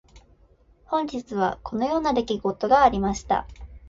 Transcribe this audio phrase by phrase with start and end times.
[0.85, 3.47] 本日はこのような出来事がありました。